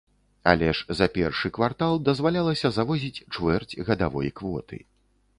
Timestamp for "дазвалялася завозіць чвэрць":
2.07-3.79